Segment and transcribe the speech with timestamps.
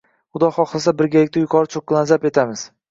[0.37, 2.71] Xudo xohlasa birgalikda yuqori cho'qqilarni zabt etamiz.